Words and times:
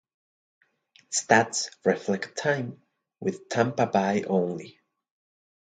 Stats 1.11 1.69
reflect 1.85 2.35
time 2.35 2.81
with 3.19 3.47
Tampa 3.49 3.85
Bay 3.85 4.23
only. 4.25 4.79